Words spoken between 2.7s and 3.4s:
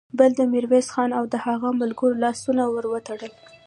ور وتړل.